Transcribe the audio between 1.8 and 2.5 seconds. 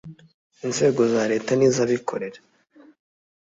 abikorera